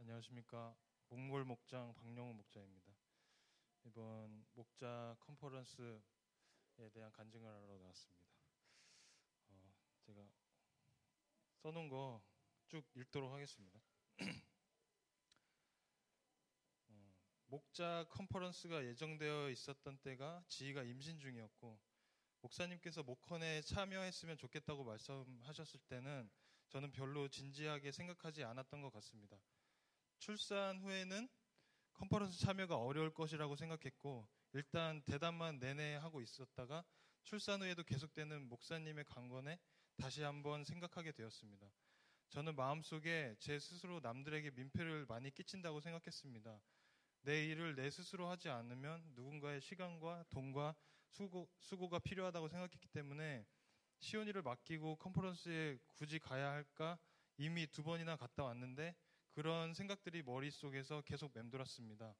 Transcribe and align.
안녕하십니까. 0.00 0.74
몽골 1.10 1.44
목장 1.44 1.92
박영우 1.94 2.32
목자입니다. 2.32 2.90
이번 3.84 4.46
목자 4.54 5.14
컨퍼런스에 5.20 6.00
대한 6.94 7.12
간증을 7.12 7.46
하러 7.46 7.78
나왔습니다. 7.78 8.24
어, 9.50 9.72
제가 10.00 10.26
써놓은 11.58 11.88
거 11.90 12.22
쭉 12.70 12.86
읽도록 12.94 13.32
하겠습니다. 13.32 13.80
어, 16.88 17.12
목자 17.46 18.06
컨퍼런스가 18.10 18.84
예정되어 18.86 19.50
있었던 19.50 19.98
때가 19.98 20.44
지희가 20.46 20.84
임신 20.84 21.18
중이었고 21.18 21.78
목사님께서 22.42 23.02
목헌에 23.02 23.62
참여했으면 23.62 24.38
좋겠다고 24.38 24.84
말씀하셨을 24.84 25.80
때는 25.88 26.30
저는 26.68 26.92
별로 26.92 27.28
진지하게 27.28 27.90
생각하지 27.90 28.44
않았던 28.44 28.82
것 28.82 28.92
같습니다. 28.92 29.36
출산 30.20 30.78
후에는 30.80 31.28
컨퍼런스 31.94 32.38
참여가 32.40 32.76
어려울 32.76 33.12
것이라고 33.12 33.56
생각했고 33.56 34.28
일단 34.52 35.02
대담만 35.02 35.58
내내 35.58 35.94
하고 35.94 36.20
있었다가 36.20 36.84
출산 37.22 37.62
후에도 37.62 37.82
계속되는 37.82 38.46
목사님의 38.48 39.04
강권에 39.04 39.58
다시 39.96 40.22
한번 40.22 40.64
생각하게 40.64 41.12
되었습니다. 41.12 41.72
저는 42.28 42.54
마음속에 42.54 43.34
제 43.38 43.58
스스로 43.58 44.00
남들에게 44.00 44.50
민폐를 44.50 45.06
많이 45.08 45.30
끼친다고 45.30 45.80
생각했습니다. 45.80 46.60
내 47.22 47.46
일을 47.46 47.74
내 47.74 47.90
스스로 47.90 48.28
하지 48.28 48.50
않으면 48.50 49.02
누군가의 49.14 49.62
시간과 49.62 50.24
돈과 50.28 50.74
수고, 51.08 51.48
수고가 51.58 51.98
필요하다고 51.98 52.48
생각했기 52.48 52.88
때문에 52.88 53.46
시온이를 54.00 54.42
맡기고 54.42 54.96
컨퍼런스에 54.96 55.78
굳이 55.86 56.18
가야 56.18 56.50
할까 56.50 56.98
이미 57.38 57.66
두 57.66 57.82
번이나 57.82 58.16
갔다 58.16 58.44
왔는데 58.44 58.94
그런 59.32 59.74
생각들이 59.74 60.22
머릿속에서 60.22 61.02
계속 61.02 61.32
맴돌았습니다. 61.34 62.14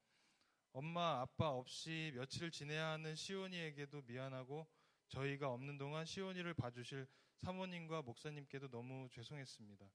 엄마, 0.72 1.20
아빠 1.20 1.50
없이 1.50 2.12
며칠을 2.14 2.50
지내야 2.50 2.90
하는 2.90 3.16
시온이에게도 3.16 4.02
미안하고 4.02 4.66
저희가 5.08 5.50
없는 5.52 5.78
동안 5.78 6.06
시온이를 6.06 6.54
봐주실 6.54 7.08
사모님과 7.38 8.02
목사님께도 8.02 8.68
너무 8.68 9.08
죄송했습니다. 9.10 9.90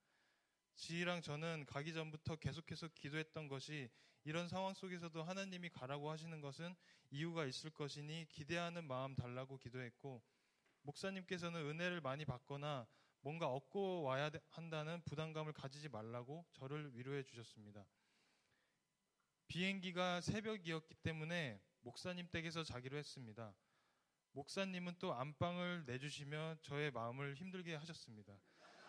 지희랑 0.75 1.21
저는 1.21 1.65
가기 1.67 1.93
전부터 1.93 2.35
계속해서 2.35 2.89
기도했던 2.89 3.47
것이 3.47 3.89
이런 4.25 4.49
상황 4.49 4.73
속에서도 4.73 5.23
하나님이 5.23 5.69
가라고 5.69 6.11
하시는 6.11 6.41
것은 6.41 6.75
이유가 7.11 7.45
있을 7.45 7.69
것이니 7.69 8.25
기대하는 8.27 8.85
마음 8.85 9.15
달라고 9.15 9.57
기도했고 9.57 10.21
목사님께서는 10.81 11.61
은혜를 11.61 12.01
많이 12.01 12.25
받거나 12.25 12.85
뭔가 13.25 13.47
얻고 13.47 14.03
와야 14.03 14.29
한다는 14.51 15.01
부담감을 15.03 15.51
가지지 15.51 15.89
말라고 15.89 16.45
저를 16.53 16.95
위로해 16.95 17.23
주셨습니다. 17.23 17.83
비행기가 19.47 20.21
새벽이었기 20.21 20.93
때문에 21.01 21.59
목사님 21.81 22.29
댁에서 22.29 22.63
자기로 22.63 22.95
했습니다. 22.97 23.55
목사님은 24.33 24.97
또 24.99 25.15
안방을 25.15 25.85
내주시며 25.87 26.57
저의 26.61 26.91
마음을 26.91 27.33
힘들게 27.33 27.73
하셨습니다. 27.73 28.39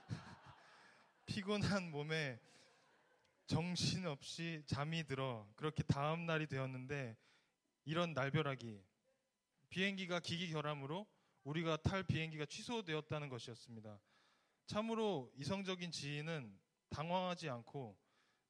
피곤한 1.25 1.91
몸에 1.91 2.39
정신없이 3.47 4.63
잠이 4.67 5.05
들어 5.05 5.51
그렇게 5.57 5.83
다음 5.83 6.27
날이 6.27 6.47
되었는데 6.47 7.17
이런 7.87 8.13
날벼락이 8.13 8.85
비행기가 9.71 10.21
기기 10.21 10.51
결함으로 10.51 11.07
우리가 11.45 11.79
탈 11.79 12.03
비행기가 12.03 12.45
취소되었다는 12.45 13.31
것이었습니다. 13.31 13.99
참으로 14.67 15.33
이성적인 15.37 15.91
지인은 15.93 16.59
당황하지 16.91 17.49
않고 17.49 17.97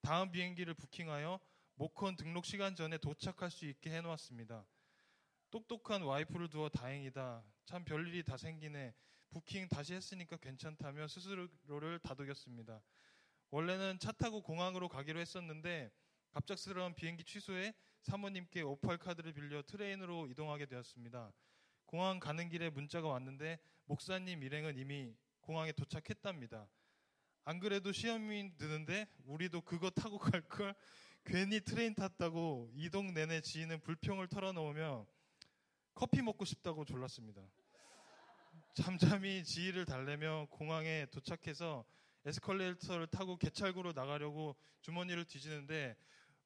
다음 0.01 0.31
비행기를 0.31 0.75
부킹하여 0.75 1.39
모컨 1.75 2.17
등록 2.17 2.47
시간 2.47 2.75
전에 2.75 2.97
도착할 2.99 3.51
수 3.51 3.67
있게 3.67 3.91
해놓았습니다. 3.91 4.67
똑똑한 5.51 6.03
와이프를 6.03 6.49
두어 6.49 6.69
다행이다. 6.71 7.45
참 7.67 7.85
별일이 7.85 8.23
다 8.23 8.37
생기네. 8.37 8.95
부킹 9.31 9.69
다시 9.69 9.95
했으니까 9.95 10.37
괜찮다며 10.39 11.07
스스로를 11.09 11.99
다독였습니다. 11.99 12.83
원래는 13.51 13.99
차 13.99 14.13
타고 14.13 14.43
공항으로 14.43 14.89
가기로 14.89 15.21
했었는데 15.21 15.91
갑작스러운 16.31 16.95
비행기 16.95 17.25
취소에 17.25 17.75
사모님께 18.03 18.63
Opal 18.63 18.99
카드를 18.99 19.33
빌려 19.35 19.63
train으로 19.63 20.29
이동하게 20.29 20.67
되었습니다. 20.67 21.33
공항 21.85 22.21
가는 22.21 22.49
길에 22.49 22.71
문자가 22.71 23.09
왔는데 23.09 23.59
목사님 23.85 24.43
일행은 24.43 24.79
이미 24.79 25.15
공항에 25.47 25.71
도착했답니다. 25.71 26.67
안 27.45 27.61
그래도 27.61 27.93
시험이 27.93 28.57
드는데 28.59 29.07
우리도 29.27 29.61
그거 29.61 29.91
타고 29.91 30.19
갈 30.19 30.43
걸 30.49 30.75
괜히 31.25 31.61
train 31.61 31.95
탔다고 31.95 32.73
이동 32.75 33.15
내내 33.15 33.41
지희는 33.43 33.81
불평을 33.83 34.27
털어놓으며 34.27 35.07
커피 35.95 36.21
먹고 36.21 36.45
싶다고 36.45 36.85
졸랐습니다. 36.85 37.43
잠잠히 38.75 39.45
지희를 39.45 39.85
달래며 39.85 40.49
공항에 40.51 41.07
도착해서 41.13 41.85
에스컬레이터를 42.25 43.07
타고 43.07 43.37
개찰구로 43.37 43.93
나가려고 43.93 44.57
주머니를 44.81 45.25
뒤지는데 45.27 45.97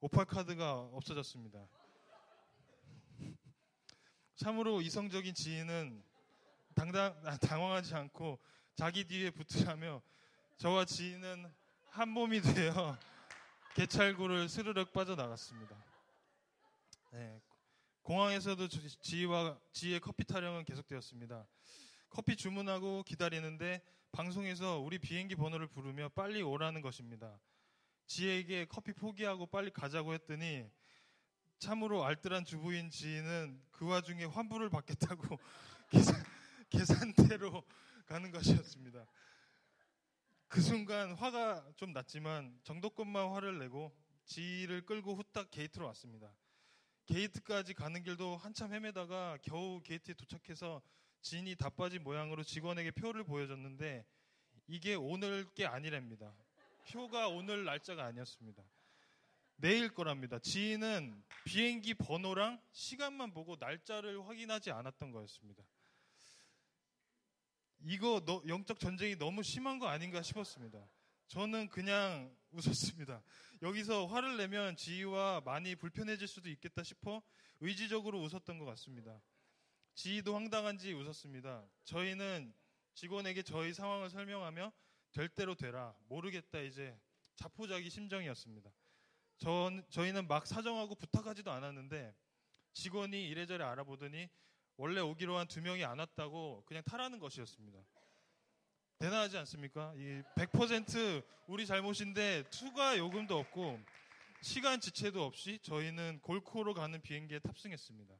오팔 0.00 0.26
카드가 0.26 0.78
없어졌습니다. 0.78 1.66
참으로 4.36 4.82
이성적인 4.82 5.34
지인은 5.34 6.02
당당, 6.74 7.18
아, 7.24 7.36
당황하지 7.38 7.94
않고 7.94 8.38
자기 8.80 9.04
뒤에 9.04 9.28
붙으라며 9.28 10.00
저와 10.56 10.86
지인은 10.86 11.52
한 11.90 12.08
몸이 12.08 12.40
되어 12.40 12.96
개찰구를 13.74 14.48
스르륵 14.48 14.94
빠져나갔습니다. 14.94 15.76
네, 17.10 17.42
공항에서도 18.00 18.68
지희와 19.02 19.58
지희의 19.72 20.00
커피 20.00 20.24
타령은 20.24 20.64
계속되었습니다. 20.64 21.46
커피 22.08 22.36
주문하고 22.36 23.02
기다리는데 23.02 23.82
방송에서 24.12 24.78
우리 24.78 24.98
비행기 24.98 25.34
번호를 25.36 25.66
부르며 25.66 26.08
빨리 26.08 26.40
오라는 26.40 26.80
것입니다. 26.80 27.38
지혜에게 28.06 28.64
커피 28.64 28.94
포기하고 28.94 29.44
빨리 29.44 29.70
가자고 29.70 30.14
했더니 30.14 30.66
참으로 31.58 32.06
알뜰한 32.06 32.46
주부인 32.46 32.88
지인은 32.88 33.60
그 33.72 33.86
와중에 33.86 34.24
환불을 34.24 34.70
받겠다고 34.70 35.38
계산, 35.92 36.24
계산대로 36.70 37.62
가는 38.10 38.32
것이었습니다. 38.32 39.06
그 40.48 40.60
순간 40.60 41.12
화가 41.12 41.74
좀 41.76 41.92
났지만 41.92 42.58
정도껏만 42.64 43.30
화를 43.30 43.60
내고 43.60 43.96
지희를 44.24 44.84
끌고 44.84 45.14
후딱 45.14 45.52
게이트로 45.52 45.86
왔습니다. 45.86 46.34
게이트까지 47.06 47.74
가는 47.74 48.02
길도 48.02 48.36
한참 48.36 48.72
헤매다가 48.72 49.38
겨우 49.42 49.80
게이트에 49.84 50.14
도착해서 50.14 50.82
진이 51.20 51.54
다 51.54 51.70
빠진 51.70 52.02
모양으로 52.02 52.42
직원에게 52.42 52.90
표를 52.90 53.22
보여줬는데 53.22 54.04
이게 54.66 54.96
오늘 54.96 55.48
게 55.54 55.64
아니랍니다. 55.64 56.34
표가 56.90 57.28
오늘 57.28 57.64
날짜가 57.64 58.06
아니었습니다. 58.06 58.60
내일 59.54 59.94
거랍니다. 59.94 60.40
지희는 60.40 61.22
비행기 61.44 61.94
번호랑 61.94 62.60
시간만 62.72 63.32
보고 63.32 63.54
날짜를 63.60 64.26
확인하지 64.26 64.72
않았던 64.72 65.12
거였습니다. 65.12 65.62
이거 67.82 68.22
너, 68.24 68.42
영적 68.46 68.78
전쟁이 68.78 69.16
너무 69.16 69.42
심한 69.42 69.78
거 69.78 69.88
아닌가 69.88 70.22
싶었습니다. 70.22 70.86
저는 71.28 71.68
그냥 71.68 72.34
웃었습니다. 72.52 73.22
여기서 73.62 74.06
화를 74.06 74.36
내면 74.36 74.76
지희와 74.76 75.42
많이 75.44 75.76
불편해질 75.76 76.26
수도 76.26 76.48
있겠다 76.50 76.82
싶어 76.82 77.22
의지적으로 77.60 78.20
웃었던 78.20 78.58
것 78.58 78.64
같습니다. 78.64 79.20
지희도 79.94 80.34
황당한지 80.34 80.92
웃었습니다. 80.92 81.64
저희는 81.84 82.52
직원에게 82.94 83.42
저희 83.42 83.72
상황을 83.72 84.10
설명하며 84.10 84.72
될 85.12 85.28
대로 85.28 85.54
되라. 85.54 85.94
모르겠다 86.08 86.60
이제 86.60 86.98
자포자기 87.36 87.88
심정이었습니다. 87.90 88.70
전, 89.38 89.84
저희는 89.90 90.26
막 90.28 90.46
사정하고 90.46 90.94
부탁하지도 90.96 91.50
않았는데 91.50 92.14
직원이 92.72 93.28
이래저래 93.28 93.64
알아보더니 93.64 94.28
원래 94.80 95.02
오기로 95.02 95.36
한 95.36 95.46
두 95.46 95.60
명이 95.60 95.84
안 95.84 95.98
왔다고 95.98 96.64
그냥 96.64 96.82
타라는 96.84 97.18
것이었습니다. 97.18 97.78
대단하지 98.98 99.36
않습니까? 99.36 99.92
이 99.94 100.22
100% 100.36 101.22
우리 101.48 101.66
잘못인데 101.66 102.44
투가 102.48 102.96
요금도 102.96 103.38
없고 103.38 103.78
시간 104.40 104.80
지체도 104.80 105.22
없이 105.22 105.58
저희는 105.60 106.20
골코로 106.22 106.72
가는 106.72 106.98
비행기에 107.02 107.40
탑승했습니다. 107.40 108.14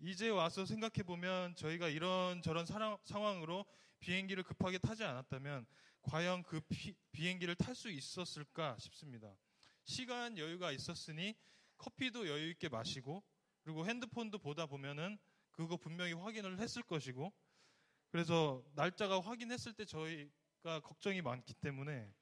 이제 0.00 0.30
와서 0.30 0.66
생각해 0.66 1.04
보면 1.06 1.54
저희가 1.54 1.88
이런 1.88 2.42
저런 2.42 2.66
상황으로 3.04 3.64
비행기를 4.00 4.42
급하게 4.42 4.78
타지 4.78 5.04
않았다면 5.04 5.64
과연 6.02 6.42
그 6.42 6.60
비, 6.68 6.92
비행기를 7.12 7.54
탈 7.54 7.76
수 7.76 7.88
있었을까 7.88 8.76
싶습니다. 8.80 9.32
시간 9.84 10.38
여유가 10.38 10.72
있었으니 10.72 11.36
커피도 11.76 12.26
여유 12.26 12.50
있게 12.50 12.68
마시고 12.68 13.22
그리고 13.62 13.86
핸드폰도 13.86 14.38
보다 14.38 14.66
보면은 14.66 15.18
그거 15.58 15.76
분명히 15.76 16.12
확인을 16.12 16.60
했을 16.60 16.84
것이고 16.84 17.32
그래서 18.10 18.64
날짜가 18.74 19.20
확인했을 19.20 19.72
때 19.72 19.84
저희가 19.84 20.78
걱정이 20.84 21.20
많기 21.20 21.52
때문에 21.52 22.14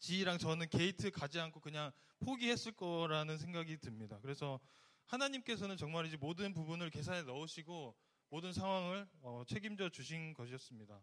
지희랑 0.00 0.38
저는 0.38 0.68
게이트 0.70 1.12
가지 1.12 1.38
않고 1.38 1.60
그냥 1.60 1.92
포기했을 2.18 2.72
거라는 2.72 3.38
생각이 3.38 3.78
듭니다. 3.78 4.18
그래서 4.22 4.58
하나님께서는 5.06 5.76
정말 5.76 6.06
이제 6.06 6.16
모든 6.16 6.52
부분을 6.52 6.90
계산에 6.90 7.22
넣으시고 7.22 7.94
모든 8.28 8.52
상황을 8.52 9.08
어, 9.22 9.44
책임져 9.46 9.88
주신 9.88 10.34
것이었습니다. 10.34 11.00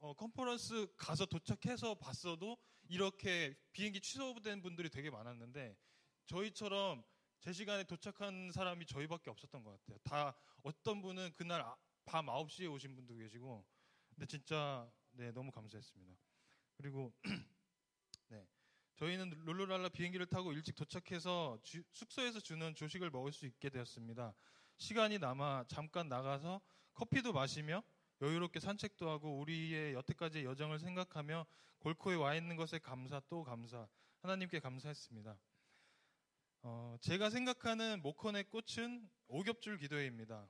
어, 0.00 0.12
컨퍼런스 0.12 0.86
가서 0.98 1.24
도착해서 1.24 1.94
봤어도 1.94 2.58
이렇게 2.88 3.56
비행기 3.72 4.02
취소된 4.02 4.60
분들이 4.60 4.90
되게 4.90 5.08
많았는데 5.08 5.78
저희처럼 6.26 7.02
제 7.40 7.54
시간에 7.54 7.84
도착한 7.84 8.52
사람이 8.52 8.84
저희밖에 8.84 9.30
없었던 9.30 9.64
것 9.64 9.70
같아요. 9.70 9.98
다 10.04 10.34
어떤 10.62 11.00
분은 11.00 11.32
그날 11.36 11.62
아, 11.62 11.74
밤 12.04 12.26
9시에 12.26 12.70
오신 12.70 12.94
분도 12.94 13.14
계시고 13.14 13.64
근데 14.10 14.26
진짜 14.26 14.90
네, 15.12 15.32
너무 15.32 15.50
감사했습니다. 15.50 16.14
그리고 16.76 17.14
네. 18.28 18.46
저희는 18.96 19.30
룰루랄라 19.46 19.88
비행기를 19.88 20.26
타고 20.26 20.52
일찍 20.52 20.74
도착해서 20.74 21.58
주, 21.62 21.82
숙소에서 21.92 22.40
주는 22.40 22.74
조식을 22.74 23.08
먹을 23.10 23.32
수 23.32 23.46
있게 23.46 23.70
되었습니다. 23.70 24.34
시간이 24.76 25.18
남아 25.18 25.64
잠깐 25.68 26.10
나가서 26.10 26.60
커피도 26.92 27.32
마시며 27.32 27.82
여유롭게 28.20 28.60
산책도 28.60 29.08
하고 29.08 29.38
우리의 29.38 29.94
여태까지의 29.94 30.44
여정을 30.44 30.78
생각하며 30.78 31.46
골코에 31.78 32.16
와 32.16 32.34
있는 32.34 32.56
것에 32.56 32.78
감사 32.78 33.18
또 33.30 33.42
감사 33.42 33.88
하나님께 34.18 34.60
감사했습니다. 34.60 35.38
어, 36.62 36.94
제가 37.00 37.30
생각하는 37.30 38.02
모컨의 38.02 38.44
꽃은 38.50 39.08
오겹줄 39.28 39.78
기도회입니다. 39.78 40.46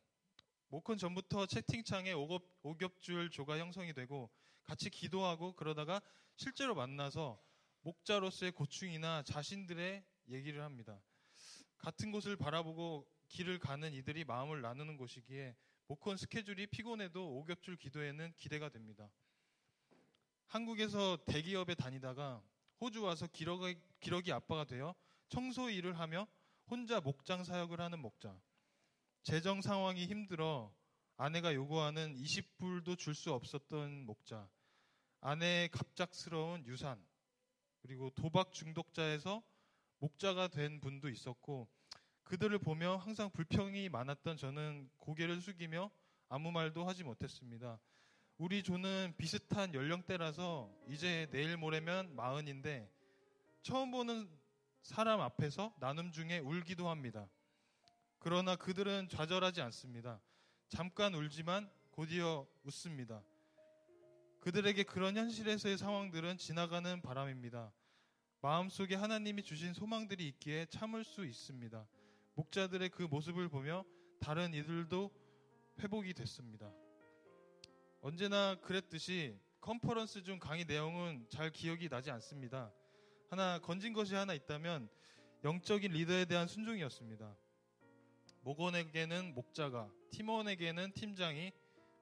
모컨 0.69 0.99
전부터 0.99 1.47
채팅창에 1.47 2.13
오겹, 2.13 2.43
오겹 2.63 3.01
줄 3.01 3.31
조가 3.31 3.59
형성이 3.59 3.93
되고 3.93 4.29
같이 4.65 4.91
기도하고 4.91 5.55
그러다가 5.55 6.03
실제로 6.35 6.75
만나서 6.75 7.41
목자로서의 7.83 8.53
고충이나 8.53 9.23
자신들의 9.23 10.05
얘기를 10.29 10.63
합니다. 10.63 11.01
같은 11.79 12.11
곳을 12.11 12.37
바라보고 12.37 13.09
길을 13.29 13.61
가는 13.61 13.93
이들이 13.93 14.25
마음을 14.25 14.61
나누는 14.63 14.97
곳이기에 14.97 15.55
모컨 15.87 16.17
스케줄이 16.17 16.67
피곤해도 16.67 17.37
오겹줄 17.37 17.77
기도에는 17.77 18.33
기대가 18.37 18.69
됩니다. 18.69 19.11
한국에서 20.47 21.19
대기업에 21.25 21.77
다니다가 21.77 22.43
호주 22.81 23.03
와서 23.03 23.29
기러기, 23.29 23.77
기러기 24.01 24.33
아빠가 24.33 24.65
되어 24.65 24.95
청소 25.31 25.71
일을 25.71 25.99
하며 25.99 26.27
혼자 26.67 27.01
목장 27.01 27.45
사역을 27.45 27.81
하는 27.81 28.01
목자. 28.01 28.39
재정 29.23 29.63
상황이 29.63 30.07
힘들어 30.07 30.75
아내가 31.17 31.55
요구하는 31.55 32.15
20불도 32.15 32.99
줄 32.99 33.15
수 33.15 33.33
없었던 33.33 34.07
목자. 34.07 34.49
아내의 35.21 35.69
갑작스러운 35.71 36.67
유산. 36.67 37.01
그리고 37.81 38.11
도박 38.11 38.53
중독자에서 38.53 39.43
목자가 39.99 40.49
된 40.49 40.81
분도 40.81 41.09
있었고 41.09 41.69
그들을 42.25 42.59
보며 42.59 42.97
항상 42.97 43.31
불평이 43.31 43.89
많았던 43.89 44.37
저는 44.37 44.91
고개를 44.99 45.41
숙이며 45.41 45.91
아무 46.29 46.51
말도 46.51 46.87
하지 46.87 47.05
못했습니다. 47.05 47.79
우리 48.39 48.63
조는 48.63 49.15
비슷한 49.17 49.75
연령대라서 49.75 50.73
이제 50.89 51.29
내일 51.31 51.57
모레면 51.57 52.17
마흔인데 52.17 52.91
처음 53.63 53.91
보는 53.91 54.40
사람 54.83 55.21
앞에서 55.21 55.75
나눔 55.79 56.13
중에 56.13 56.39
울기도 56.39 56.89
합니다. 56.89 57.29
그러나 58.19 58.57
그들은 58.57 59.09
좌절하지 59.09 59.61
않습니다. 59.63 60.21
잠깐 60.69 61.15
울지만 61.15 61.71
곧이어 61.91 62.47
웃습니다. 62.65 63.23
그들에게 64.41 64.83
그런 64.85 65.17
현실에서의 65.17 65.77
상황들은 65.77 66.39
지나가는 66.39 67.01
바람입니다. 67.03 67.73
마음속에 68.41 68.95
하나님이 68.95 69.43
주신 69.43 69.75
소망들이 69.75 70.27
있기에 70.29 70.67
참을 70.67 71.05
수 71.05 71.27
있습니다. 71.27 71.87
목자들의 72.35 72.89
그 72.91 73.03
모습을 73.03 73.49
보며 73.49 73.85
다른 74.19 74.55
이들도 74.55 75.11
회복이 75.81 76.15
됐습니다. 76.15 76.73
언제나 78.01 78.55
그랬듯이 78.61 79.39
컨퍼런스 79.61 80.23
중 80.23 80.39
강의 80.39 80.65
내용은 80.65 81.27
잘 81.29 81.51
기억이 81.51 81.91
나지 81.91 82.11
않습니다. 82.11 82.73
하나 83.31 83.61
건진 83.61 83.93
것이 83.93 84.17
하나 84.17 84.35
있다면 84.35 84.89
영적인 85.45 85.93
리더에 85.93 86.25
대한 86.25 86.49
순종이었습니다. 86.49 87.37
목원에게는 88.43 89.35
목자가, 89.35 89.89
팀원에게는 90.11 90.91
팀장이, 90.95 91.53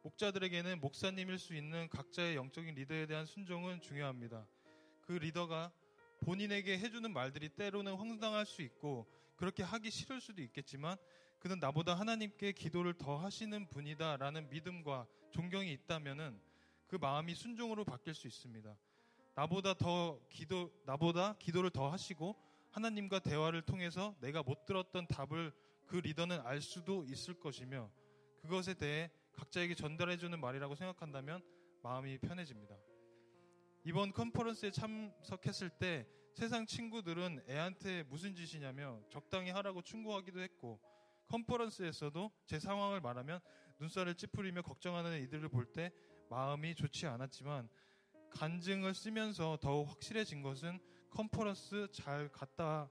목자들에게는 0.05 0.81
목사님일 0.81 1.39
수 1.39 1.55
있는 1.55 1.91
각자의 1.91 2.35
영적인 2.37 2.75
리더에 2.75 3.05
대한 3.05 3.27
순종은 3.27 3.83
중요합니다. 3.83 4.47
그 5.03 5.13
리더가 5.13 5.71
본인에게 6.21 6.79
해주는 6.79 7.13
말들이 7.13 7.51
때로는 7.51 7.95
황당할 7.95 8.47
수 8.47 8.63
있고 8.63 9.07
그렇게 9.37 9.63
하기 9.63 9.91
싫을 9.91 10.23
수도 10.23 10.41
있겠지만 10.41 10.97
그는 11.41 11.59
나보다 11.59 11.95
하나님께 11.95 12.53
기도를 12.53 12.95
더 12.95 13.19
하시는 13.19 13.69
분이다라는 13.69 14.49
믿음과 14.49 15.07
존경이 15.33 15.71
있다면은 15.73 16.41
그 16.87 16.97
마음이 16.97 17.35
순종으로 17.35 17.85
바뀔 17.85 18.15
수 18.15 18.27
있습니다. 18.27 18.75
나보다 19.39 19.73
더 19.75 20.19
기도 20.31 20.73
나보다 20.85 21.37
기도를 21.39 21.71
더 21.71 21.89
하시고 21.93 22.35
하나님과 22.73 23.21
대화를 23.21 23.63
통해서 23.63 24.17
내가 24.21 24.43
못 24.43 24.67
들었던 24.67 25.07
답을 25.07 25.53
그 25.87 25.95
리더는 25.95 26.41
알 26.41 26.61
수도 26.61 27.05
있을 27.05 27.35
것이며 27.35 27.89
그것에 28.41 28.75
대해 28.75 29.13
각자에게 29.31 29.77
전달해 29.77 30.17
주는 30.17 30.41
말이라고 30.41 30.75
생각한다면 30.75 31.41
마음이 31.85 32.19
편해집니다. 32.19 32.77
이번 33.85 34.13
컨퍼런스에 34.13 34.73
참석했을 34.73 35.71
때 35.71 36.09
세상 36.35 36.67
친구들은 36.67 37.45
애한테 37.49 38.03
무슨 38.09 38.35
짓이냐며 38.35 39.01
적당히 39.09 39.51
하라고 39.51 39.83
충고하기도 39.83 40.41
했고 40.41 40.81
컨퍼런스에서도 41.29 42.33
제 42.47 42.59
상황을 42.59 43.01
말하면 43.01 43.39
눈살을 43.79 44.17
찌푸리며 44.17 44.63
걱정하는 44.63 45.23
이들을 45.23 45.49
볼 45.49 45.73
때 45.73 45.93
마음이 46.29 46.75
좋지 46.75 47.07
않았지만 47.07 47.69
간증을 48.31 48.95
쓰면서 48.95 49.59
더욱 49.61 49.89
확실해진 49.89 50.43
것은 50.43 50.79
컨퍼런스 51.11 51.89
잘 51.93 52.29
갔다 52.29 52.89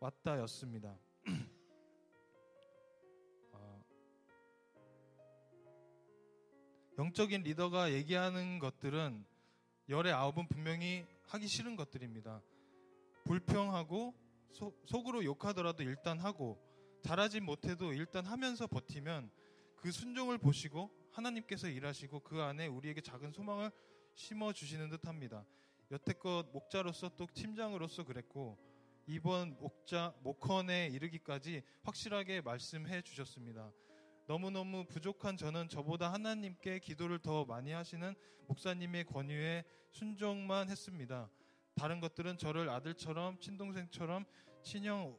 왔다였습니다. 0.00 0.98
아, 3.52 3.82
영적인 6.98 7.42
리더가 7.42 7.92
얘기하는 7.92 8.58
것들은 8.58 9.24
열의 9.88 10.12
아홉은 10.12 10.48
분명히 10.48 11.06
하기 11.26 11.46
싫은 11.46 11.76
것들입니다. 11.76 12.42
불평하고 13.24 14.14
소, 14.52 14.74
속으로 14.86 15.24
욕하더라도 15.24 15.82
일단 15.82 16.18
하고 16.18 16.58
잘하지 17.02 17.40
못해도 17.40 17.92
일단 17.92 18.26
하면서 18.26 18.66
버티면 18.66 19.30
그 19.76 19.90
순종을 19.90 20.38
보시고 20.38 20.90
하나님께서 21.10 21.68
일하시고 21.68 22.20
그 22.20 22.40
안에 22.40 22.66
우리에게 22.66 23.00
작은 23.00 23.32
소망을 23.32 23.70
심어 24.14 24.52
주시는 24.52 24.90
듯합니다. 24.90 25.44
여태껏 25.90 26.46
목자로서 26.52 27.10
또 27.16 27.26
팀장으로서 27.32 28.04
그랬고 28.04 28.58
이번 29.06 29.58
목자 29.58 30.14
목헌에 30.22 30.88
이르기까지 30.92 31.62
확실하게 31.82 32.40
말씀해 32.40 33.02
주셨습니다. 33.02 33.72
너무너무 34.26 34.84
부족한 34.84 35.36
저는 35.36 35.68
저보다 35.68 36.12
하나님께 36.12 36.78
기도를 36.78 37.18
더 37.18 37.44
많이 37.44 37.72
하시는 37.72 38.14
목사님의 38.46 39.04
권유에 39.06 39.64
순종만 39.90 40.70
했습니다. 40.70 41.28
다른 41.74 42.00
것들은 42.00 42.38
저를 42.38 42.68
아들처럼 42.68 43.38
친동생처럼 43.40 44.24
친형 44.62 45.18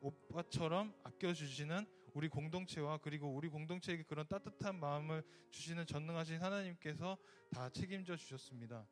오빠처럼 0.00 0.94
아껴주시는 1.02 1.86
우리 2.16 2.30
공동체와 2.30 2.96
그리고 2.96 3.28
우리 3.28 3.50
공동체에게 3.50 4.02
그런 4.04 4.26
따뜻한 4.26 4.80
마음을 4.80 5.22
주시는 5.50 5.84
전능하신 5.84 6.42
하나님께서 6.42 7.18
다 7.50 7.68
책임져 7.68 8.16
주셨습니다. 8.16 8.86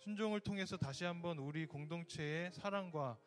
순종을 0.00 0.40
통해서 0.40 0.76
다시 0.76 1.04
한번 1.04 1.38
우리 1.38 1.64
공동체의 1.64 2.52
사랑과 2.52 3.18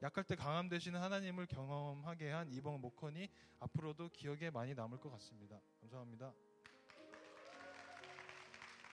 약할 0.00 0.22
때 0.22 0.36
강함 0.36 0.68
되시는 0.68 1.00
하나님을 1.00 1.46
경험하게 1.46 2.30
한 2.30 2.52
이번 2.52 2.80
목헌이 2.80 3.28
앞으로도 3.58 4.10
기억에 4.10 4.50
많이 4.50 4.74
남을 4.74 4.98
것 4.98 5.10
같습니다. 5.10 5.60
감사합니다. 5.80 6.32